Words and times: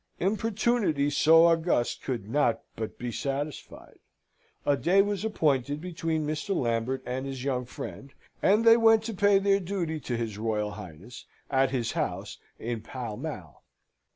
Importunity 0.19 1.11
so 1.11 1.45
august 1.45 2.01
could 2.01 2.27
not 2.27 2.63
but 2.75 2.97
be 2.97 3.11
satisfied. 3.11 3.99
A 4.65 4.75
day 4.75 4.99
was 5.03 5.23
appointed 5.23 5.79
between 5.79 6.25
Mr. 6.25 6.55
Lambert 6.55 7.03
and 7.05 7.27
his 7.27 7.43
young 7.43 7.65
friend, 7.65 8.11
and 8.41 8.65
they 8.65 8.77
went 8.77 9.03
to 9.03 9.13
pay 9.13 9.37
their 9.37 9.59
duty 9.59 9.99
to 9.99 10.17
his 10.17 10.39
Royal 10.39 10.71
Highness 10.71 11.27
at 11.51 11.69
his 11.69 11.91
house 11.91 12.39
in 12.57 12.81
Pall 12.81 13.15
Mall. 13.15 13.63